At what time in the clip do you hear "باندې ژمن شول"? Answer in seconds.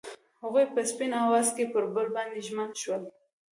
2.15-3.03